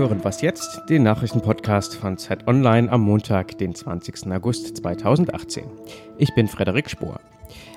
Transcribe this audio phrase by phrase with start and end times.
[0.00, 0.80] hören Was jetzt?
[0.88, 4.32] Den Nachrichtenpodcast von Zeit Online am Montag, den 20.
[4.32, 5.64] August 2018.
[6.16, 7.20] Ich bin Frederik Spohr.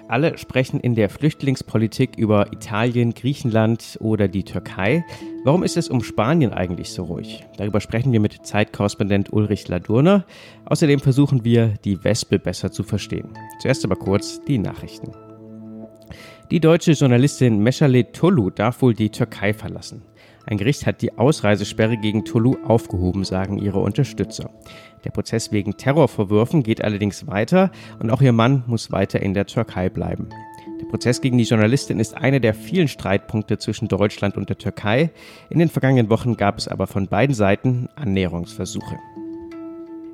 [0.08, 5.04] Alle sprechen in der Flüchtlingspolitik über Italien, Griechenland oder die Türkei.
[5.44, 7.46] Warum ist es um Spanien eigentlich so ruhig?
[7.58, 10.24] Darüber sprechen wir mit Zeitkorrespondent Ulrich Ladurner.
[10.64, 13.34] Außerdem versuchen wir, die Wespe besser zu verstehen.
[13.60, 15.12] Zuerst aber kurz die Nachrichten.
[16.52, 20.04] Die deutsche Journalistin Meschale Tolu darf wohl die Türkei verlassen.
[20.46, 24.50] Ein Gericht hat die Ausreisesperre gegen Tolu aufgehoben, sagen ihre Unterstützer.
[25.06, 29.46] Der Prozess wegen Terrorvorwürfen geht allerdings weiter und auch ihr Mann muss weiter in der
[29.46, 30.30] Türkei bleiben.
[30.82, 35.12] Der Prozess gegen die Journalistin ist einer der vielen Streitpunkte zwischen Deutschland und der Türkei.
[35.50, 38.98] In den vergangenen Wochen gab es aber von beiden Seiten Annäherungsversuche.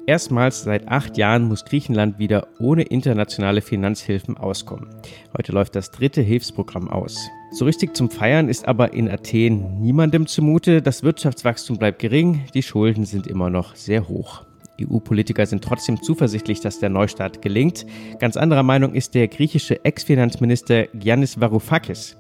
[0.06, 4.90] Erstmals seit acht Jahren muss Griechenland wieder ohne internationale Finanzhilfen auskommen.
[5.38, 7.30] Heute läuft das dritte Hilfsprogramm aus.
[7.52, 10.82] So richtig zum Feiern ist aber in Athen niemandem zumute.
[10.82, 14.46] Das Wirtschaftswachstum bleibt gering, die Schulden sind immer noch sehr hoch.
[14.80, 17.86] EU-Politiker sind trotzdem zuversichtlich, dass der Neustart gelingt.
[18.20, 22.18] Ganz anderer Meinung ist der griechische Ex-Finanzminister Giannis Varoufakis.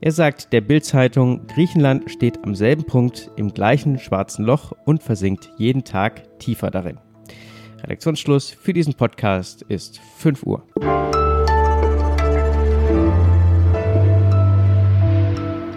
[0.00, 5.48] Er sagt der Bild-Zeitung, Griechenland steht am selben Punkt im gleichen schwarzen Loch und versinkt
[5.58, 6.98] jeden Tag tiefer darin.
[7.84, 10.64] Redaktionsschluss für diesen Podcast ist 5 Uhr.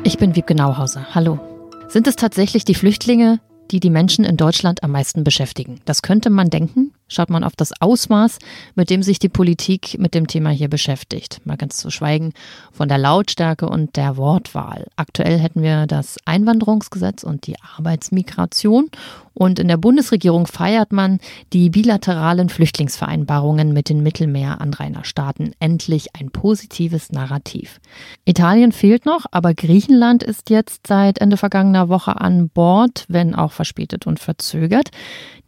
[0.08, 1.16] Ich bin Wiebke Nauhauser.
[1.16, 1.40] Hallo.
[1.88, 3.40] Sind es tatsächlich die Flüchtlinge,
[3.72, 5.82] die die Menschen in Deutschland am meisten beschäftigen?
[5.86, 8.40] Das könnte man denken, schaut man auf das Ausmaß,
[8.76, 11.42] mit dem sich die Politik mit dem Thema hier beschäftigt.
[11.46, 12.34] Mal ganz zu schweigen
[12.72, 14.88] von der Lautstärke und der Wortwahl.
[14.96, 18.90] Aktuell hätten wir das Einwanderungsgesetz und die Arbeitsmigration.
[19.38, 21.20] Und in der Bundesregierung feiert man
[21.52, 25.54] die bilateralen Flüchtlingsvereinbarungen mit den Mittelmeeranrainerstaaten.
[25.60, 27.82] Endlich ein positives Narrativ.
[28.24, 33.52] Italien fehlt noch, aber Griechenland ist jetzt seit Ende vergangener Woche an Bord, wenn auch
[33.52, 34.92] verspätet und verzögert.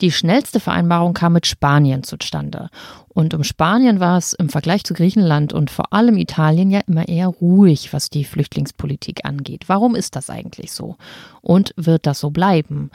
[0.02, 2.69] Die schnellste Vereinbarung kam mit Spanien zustande.
[3.08, 7.08] Und um Spanien war es im Vergleich zu Griechenland und vor allem Italien ja immer
[7.08, 9.63] eher ruhig, was die Flüchtlingspolitik angeht.
[9.68, 10.97] Warum ist das eigentlich so?
[11.41, 12.91] Und wird das so bleiben?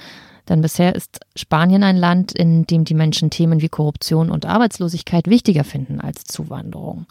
[0.49, 5.29] Denn bisher ist Spanien ein Land, in dem die Menschen Themen wie Korruption und Arbeitslosigkeit
[5.29, 7.07] wichtiger finden als Zuwanderung.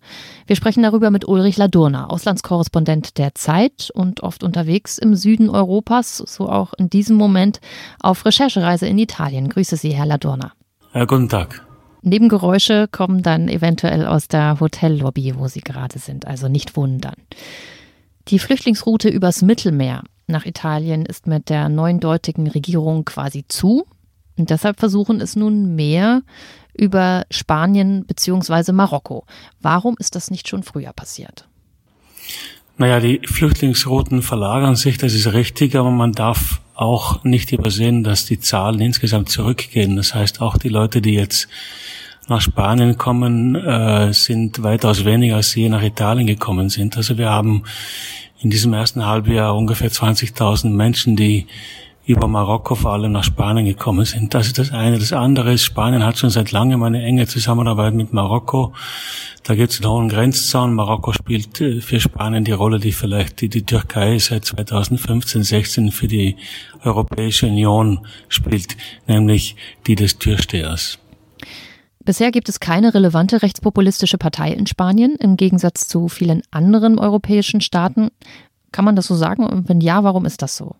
[0.47, 6.17] Wir sprechen darüber mit Ulrich Ladurna, Auslandskorrespondent der Zeit und oft unterwegs im Süden Europas,
[6.17, 7.61] so auch in diesem Moment
[7.99, 9.49] auf Recherchereise in Italien.
[9.49, 10.51] Grüße Sie, Herr Ladurna.
[10.93, 11.65] Ja, guten Tag.
[12.01, 17.15] Nebengeräusche kommen dann eventuell aus der Hotellobby, wo Sie gerade sind, also nicht wundern.
[18.27, 23.85] Die Flüchtlingsroute übers Mittelmeer nach Italien ist mit der neundeutigen Regierung quasi zu.
[24.37, 26.23] Und deshalb versuchen es nun mehr
[26.73, 28.71] über Spanien bzw.
[28.71, 29.25] Marokko.
[29.61, 31.47] Warum ist das nicht schon früher passiert?
[32.77, 38.25] Naja, die Flüchtlingsrouten verlagern sich, das ist richtig, aber man darf auch nicht übersehen, dass
[38.25, 39.95] die Zahlen insgesamt zurückgehen.
[39.95, 41.47] Das heißt, auch die Leute, die jetzt
[42.27, 46.97] nach Spanien kommen, äh, sind weitaus weniger, als sie nach Italien gekommen sind.
[46.97, 47.63] Also wir haben
[48.39, 51.45] in diesem ersten Halbjahr ungefähr 20.000 Menschen, die
[52.05, 54.33] über Marokko vor allem nach Spanien gekommen sind.
[54.33, 54.97] Das ist das eine.
[54.97, 58.73] Das andere ist, Spanien hat schon seit langem eine enge Zusammenarbeit mit Marokko.
[59.43, 60.73] Da gibt es einen hohen Grenzzaun.
[60.73, 65.91] Marokko spielt äh, für Spanien die Rolle, die vielleicht die, die Türkei seit 2015, 16
[65.91, 66.37] für die
[66.83, 69.55] Europäische Union spielt, nämlich
[69.87, 70.97] die des Türstehers.
[72.03, 77.61] Bisher gibt es keine relevante rechtspopulistische Partei in Spanien, im Gegensatz zu vielen anderen europäischen
[77.61, 78.09] Staaten.
[78.71, 79.45] Kann man das so sagen?
[79.45, 80.75] Und wenn ja, warum ist das so?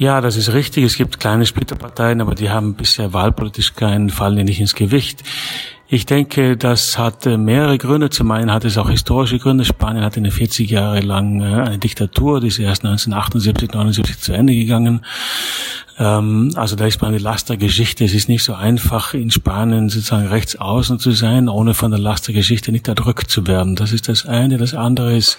[0.00, 0.84] Ja, das ist richtig.
[0.84, 5.22] Es gibt kleine Splitterparteien, aber die haben bisher wahlpolitisch keinen, fallen nicht ins Gewicht.
[5.88, 8.08] Ich denke, das hat mehrere Gründe.
[8.08, 9.66] Zum einen hat es auch historische Gründe.
[9.66, 14.32] Spanien hatte eine 40 Jahre lang äh, eine Diktatur, die ist erst 1978, 79 zu
[14.32, 15.04] Ende gegangen.
[16.00, 18.04] Ähm, also da ist man die Last der Geschichte.
[18.04, 22.00] Es ist nicht so einfach, in Spanien sozusagen rechts außen zu sein, ohne von der
[22.00, 23.76] Last der Geschichte nicht erdrückt zu werden.
[23.76, 24.58] Das ist das eine.
[24.58, 25.38] Das andere ist,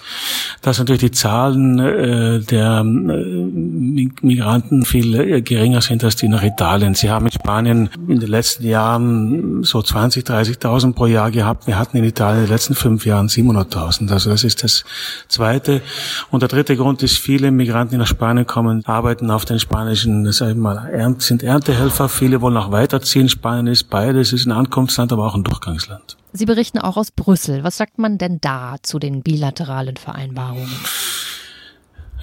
[0.62, 6.94] dass natürlich die Zahlen äh, der Migranten viel geringer sind als die nach Italien.
[6.94, 11.66] Sie haben in Spanien in den letzten Jahren so 20, 30 30.000 pro Jahr gehabt.
[11.66, 14.10] Wir hatten in Italien in den letzten fünf Jahren 700.000.
[14.12, 14.84] Also das ist das
[15.28, 15.82] Zweite.
[16.30, 20.30] Und der dritte Grund ist, viele Migranten, die nach Spanien kommen, arbeiten auf den spanischen,
[20.52, 22.08] sag ich mal, sind Erntehelfer.
[22.08, 23.28] Viele wollen auch weiterziehen.
[23.28, 26.16] Spanien ist beides, ist ein Ankunftsland, aber auch ein Durchgangsland.
[26.32, 27.64] Sie berichten auch aus Brüssel.
[27.64, 30.70] Was sagt man denn da zu den bilateralen Vereinbarungen?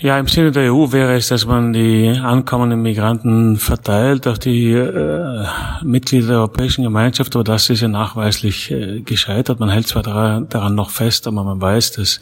[0.02, 4.72] Ja, im Sinne der EU wäre es, dass man die ankommenden Migranten verteilt auf die
[4.72, 5.46] äh,
[5.84, 9.60] Mitglieder der Europäischen Gemeinschaft, aber das ist ja nachweislich äh, gescheitert.
[9.60, 12.22] Man hält zwar daran, noch fest, aber man weiß, dass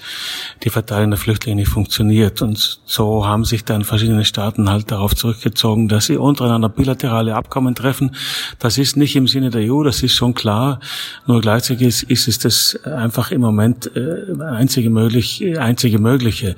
[0.64, 2.42] die Verteilung der Flüchtlinge nicht funktioniert.
[2.42, 7.76] Und so haben sich dann verschiedene Staaten halt darauf zurückgezogen, dass sie untereinander bilaterale Abkommen
[7.76, 8.16] treffen.
[8.58, 10.80] Das ist nicht im Sinne der EU, das ist schon klar.
[11.28, 16.56] Nur gleichzeitig ist, ist es das einfach im Moment äh, einzige, möglich, einzige mögliche.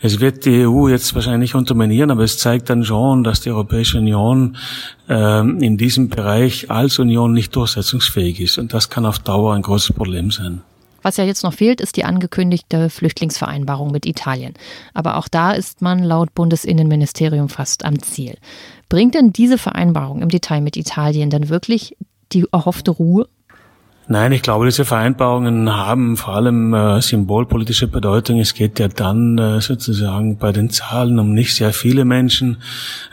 [0.00, 3.50] Es wird die die EU jetzt wahrscheinlich unterminieren, aber es zeigt dann schon, dass die
[3.50, 4.56] Europäische Union
[5.08, 8.58] äh, in diesem Bereich als Union nicht durchsetzungsfähig ist.
[8.58, 10.62] Und das kann auf Dauer ein großes Problem sein.
[11.02, 14.54] Was ja jetzt noch fehlt, ist die angekündigte Flüchtlingsvereinbarung mit Italien.
[14.94, 18.38] Aber auch da ist man laut Bundesinnenministerium fast am Ziel.
[18.88, 21.96] Bringt denn diese Vereinbarung im Detail mit Italien denn wirklich
[22.32, 23.28] die erhoffte Ruhe?
[24.06, 28.38] Nein, ich glaube, diese Vereinbarungen haben vor allem äh, symbolpolitische Bedeutung.
[28.38, 32.58] Es geht ja dann äh, sozusagen bei den Zahlen um nicht sehr viele Menschen,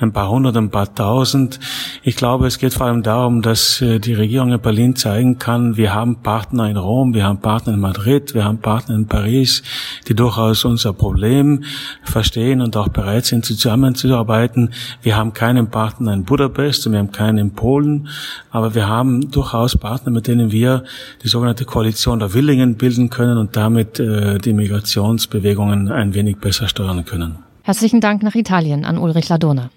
[0.02, 1.62] ein paar hundert, ein paar tausend.
[2.04, 5.78] Ich glaube, es geht vor allem darum, dass äh, die Regierung in Berlin zeigen kann,
[5.78, 9.64] wir haben Partner in Rom, wir haben Partner in Madrid, wir haben Partner in Paris,
[10.10, 11.64] die durchaus unser Problem
[12.04, 14.74] verstehen und auch bereit sind, zusammenzuarbeiten.
[15.02, 18.10] Wir haben keinen Partner in Budapest und wir haben keinen in Polen,
[18.52, 20.81] aber wir haben durchaus Partner, mit denen wir
[21.24, 26.68] die sogenannte Koalition der Willingen bilden können und damit äh, die Migrationsbewegungen ein wenig besser
[26.68, 27.40] steuern können.
[27.64, 29.70] Herzlichen Dank nach Italien an Ulrich Ladona.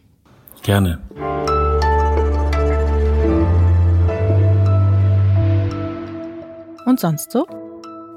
[0.62, 0.99] Gerne.
[6.87, 7.47] Und sonst so?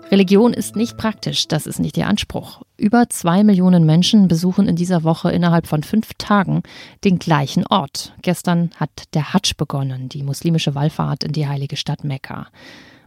[0.09, 2.61] Religion ist nicht praktisch, das ist nicht ihr Anspruch.
[2.77, 6.63] Über zwei Millionen Menschen besuchen in dieser Woche innerhalb von fünf Tagen
[7.03, 8.13] den gleichen Ort.
[8.21, 12.47] Gestern hat der Hadsch begonnen, die muslimische Wallfahrt in die heilige Stadt Mekka.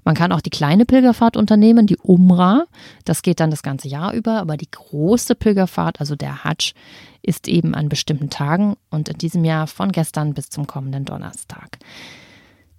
[0.05, 2.64] Man kann auch die kleine Pilgerfahrt unternehmen, die Umrah.
[3.06, 6.75] Das geht dann das ganze Jahr über, aber die große Pilgerfahrt, also der Hadsch,
[7.23, 11.79] ist eben an bestimmten Tagen und in diesem Jahr von gestern bis zum kommenden Donnerstag.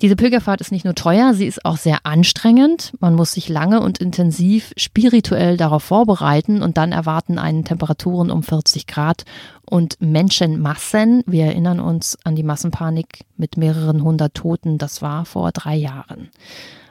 [0.02, 2.92] Diese Pilgerfahrt ist nicht nur teuer, sie ist auch sehr anstrengend.
[3.00, 8.42] Man muss sich lange und intensiv spirituell darauf vorbereiten und dann erwarten einen Temperaturen um
[8.42, 9.26] 40 Grad
[9.64, 11.22] und Menschenmassen.
[11.28, 14.80] Wir erinnern uns an die Massenpanik mit mehreren hundert Toten.
[14.80, 16.30] Das war vor drei Jahren.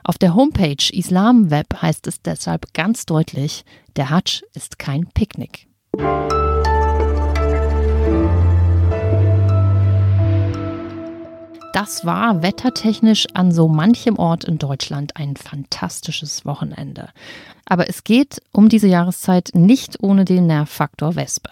[0.05, 3.65] Auf der Homepage Islamweb heißt es deshalb ganz deutlich,
[3.97, 5.67] der Hadsch ist kein Picknick.
[11.73, 17.11] Das war wettertechnisch an so manchem Ort in Deutschland ein fantastisches Wochenende.
[17.65, 21.51] Aber es geht um diese Jahreszeit nicht ohne den Nervfaktor Wespe.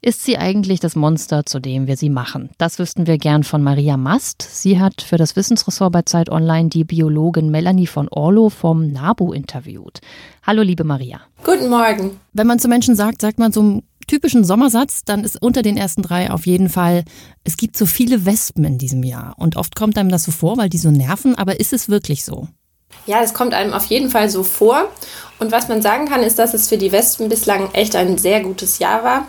[0.00, 2.50] Ist sie eigentlich das Monster, zu dem wir sie machen?
[2.58, 4.42] Das wüssten wir gern von Maria Mast.
[4.42, 9.32] Sie hat für das Wissensressort bei Zeit Online die Biologin Melanie von Orlo vom NABU
[9.32, 10.00] interviewt.
[10.44, 11.20] Hallo, liebe Maria.
[11.44, 12.18] Guten Morgen.
[12.32, 16.02] Wenn man zu Menschen sagt, sagt man so typischen Sommersatz, dann ist unter den ersten
[16.02, 17.04] drei auf jeden Fall,
[17.44, 19.34] es gibt so viele Wespen in diesem Jahr.
[19.36, 22.24] Und oft kommt einem das so vor, weil die so nerven, aber ist es wirklich
[22.24, 22.48] so?
[23.06, 24.88] Ja, es kommt einem auf jeden Fall so vor.
[25.38, 28.40] Und was man sagen kann, ist, dass es für die Wespen bislang echt ein sehr
[28.40, 29.26] gutes Jahr war.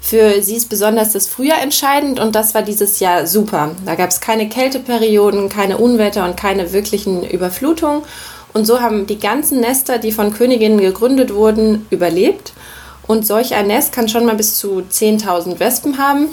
[0.00, 3.76] Für sie ist besonders das Frühjahr entscheidend und das war dieses Jahr super.
[3.86, 8.02] Da gab es keine Kälteperioden, keine Unwetter und keine wirklichen Überflutungen.
[8.52, 12.52] Und so haben die ganzen Nester, die von Königinnen gegründet wurden, überlebt.
[13.06, 16.28] Und solch ein Nest kann schon mal bis zu 10.000 Wespen haben.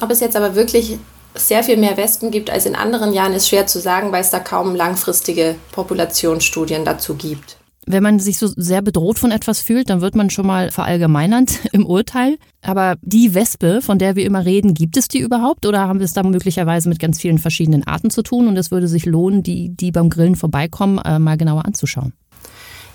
[0.00, 0.98] Ob es jetzt aber wirklich
[1.34, 4.30] sehr viel mehr Wespen gibt als in anderen Jahren, ist schwer zu sagen, weil es
[4.30, 7.56] da kaum langfristige Populationsstudien dazu gibt.
[7.86, 11.60] Wenn man sich so sehr bedroht von etwas fühlt, dann wird man schon mal verallgemeinernd
[11.72, 12.38] im Urteil.
[12.62, 16.06] Aber die Wespe, von der wir immer reden, gibt es die überhaupt oder haben wir
[16.06, 19.42] es da möglicherweise mit ganz vielen verschiedenen Arten zu tun und es würde sich lohnen,
[19.42, 22.14] die, die beim Grillen vorbeikommen, äh, mal genauer anzuschauen?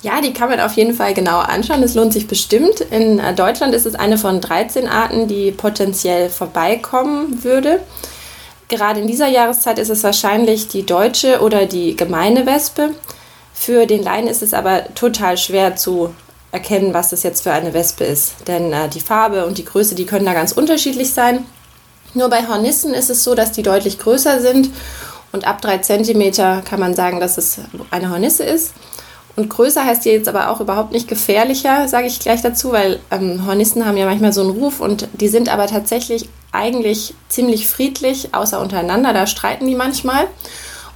[0.02, 1.84] Ja, die kann man auf jeden Fall genauer anschauen.
[1.84, 2.80] Es lohnt sich bestimmt.
[2.80, 7.82] In äh, Deutschland ist es eine von 13 Arten, die potenziell vorbeikommen würde.
[8.70, 12.92] Gerade in dieser Jahreszeit ist es wahrscheinlich die deutsche oder die gemeine Wespe.
[13.54, 16.14] Für den Laien ist es aber total schwer zu
[16.52, 18.36] erkennen, was das jetzt für eine Wespe ist.
[18.48, 21.46] Denn äh, die Farbe und die Größe, die können da ganz unterschiedlich sein.
[22.14, 24.70] Nur bei Hornissen ist es so, dass die deutlich größer sind
[25.32, 27.60] und ab drei Zentimeter kann man sagen, dass es
[27.92, 28.74] eine Hornisse ist.
[29.40, 33.00] Und größer heißt hier jetzt aber auch überhaupt nicht gefährlicher, sage ich gleich dazu, weil
[33.10, 37.66] ähm, Hornissen haben ja manchmal so einen Ruf und die sind aber tatsächlich eigentlich ziemlich
[37.66, 40.28] friedlich, außer untereinander, da streiten die manchmal.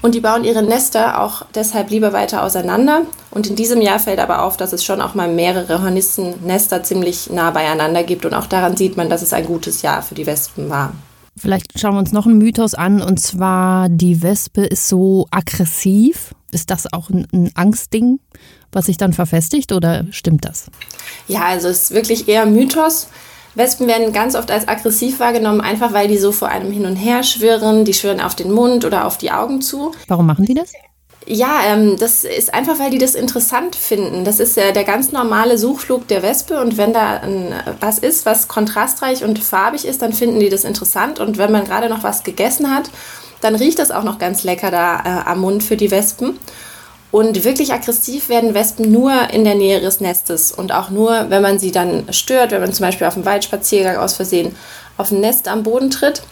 [0.01, 3.03] Und die bauen ihre Nester auch deshalb lieber weiter auseinander.
[3.31, 7.29] Und in diesem Jahr fällt aber auf, dass es schon auch mal mehrere Hornissennester ziemlich
[7.29, 8.25] nah beieinander gibt.
[8.25, 10.91] Und auch daran sieht man, dass es ein gutes Jahr für die Wespen war.
[11.37, 16.35] Vielleicht schauen wir uns noch einen Mythos an, und zwar die Wespe ist so aggressiv.
[16.53, 18.19] Ist das auch ein, ein Angstding,
[18.71, 20.67] was sich dann verfestigt oder stimmt das?
[21.27, 23.07] Ja, also es ist wirklich eher Mythos.
[23.55, 26.95] Wespen werden ganz oft als aggressiv wahrgenommen, einfach weil die so vor einem hin und
[26.95, 27.85] her schwirren.
[27.85, 29.91] Die schwirren auf den Mund oder auf die Augen zu.
[30.07, 30.71] Warum machen die das?
[31.25, 34.25] Ja, ähm, das ist einfach, weil die das interessant finden.
[34.25, 38.25] Das ist ja der ganz normale Suchflug der Wespe und wenn da ein, was ist,
[38.25, 42.03] was kontrastreich und farbig ist, dann finden die das interessant und wenn man gerade noch
[42.03, 42.89] was gegessen hat,
[43.43, 46.39] dann riecht das auch noch ganz lecker da äh, am Mund für die Wespen.
[47.11, 51.43] Und wirklich aggressiv werden Wespen nur in der Nähe ihres Nestes und auch nur, wenn
[51.43, 54.55] man sie dann stört, wenn man zum Beispiel auf dem Waldspaziergang aus Versehen
[54.97, 56.23] auf ein Nest am Boden tritt.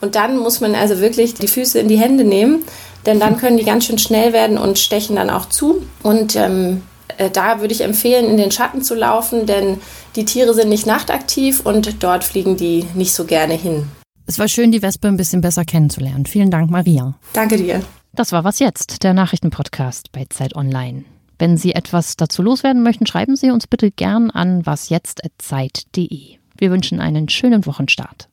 [0.00, 2.64] Und dann muss man also wirklich die Füße in die Hände nehmen,
[3.06, 5.86] denn dann können die ganz schön schnell werden und stechen dann auch zu.
[6.02, 6.82] Und ähm,
[7.16, 9.80] äh, da würde ich empfehlen, in den Schatten zu laufen, denn
[10.16, 13.86] die Tiere sind nicht nachtaktiv und dort fliegen die nicht so gerne hin.
[14.26, 16.26] Es war schön, die Wespe ein bisschen besser kennenzulernen.
[16.26, 17.14] Vielen Dank, Maria.
[17.32, 17.82] Danke dir.
[18.12, 21.04] Das war Was Jetzt, der Nachrichtenpodcast bei Zeit Online.
[21.38, 26.36] Wenn Sie etwas dazu loswerden möchten, schreiben Sie uns bitte gern an wasjetzt.zeit.de.
[26.56, 28.28] Wir wünschen einen schönen Wochenstart.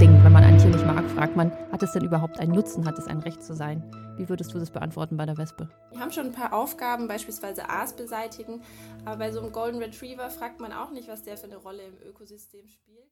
[0.00, 2.86] Ding, wenn man ein Tier nicht mag, fragt man, hat es denn überhaupt einen Nutzen,
[2.86, 3.82] hat es ein Recht zu sein?
[4.16, 5.68] Wie würdest du das beantworten bei der Wespe?
[5.90, 8.62] Wir haben schon ein paar Aufgaben, beispielsweise Aas beseitigen,
[9.04, 11.82] aber bei so einem Golden Retriever fragt man auch nicht, was der für eine Rolle
[11.82, 13.04] im Ökosystem spielt.